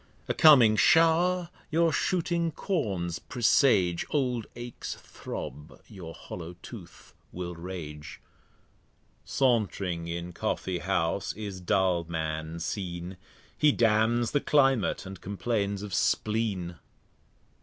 A 0.27 0.33
coming 0.33 0.75
Show'r 0.77 1.49
your 1.69 1.93
shooting 1.93 2.51
Corns 2.51 3.19
presage, 3.19 4.03
Old 4.09 4.47
Aches 4.55 4.95
throb, 4.95 5.79
your 5.87 6.15
hollow 6.15 6.55
Tooth 6.63 7.13
will 7.31 7.53
rage. 7.55 8.19
Sauntring 9.25 10.07
in 10.07 10.33
Coffee 10.33 10.79
house 10.79 11.33
is 11.33 11.61
Dulman 11.61 12.59
seen; 12.61 13.15
He 13.55 13.71
damns 13.71 14.31
the 14.31 14.41
Climate, 14.41 15.05
and 15.05 15.21
complains 15.21 15.83
of 15.83 15.93
Spleen. 15.93 16.77